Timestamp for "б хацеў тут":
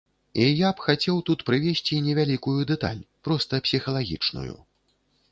0.77-1.43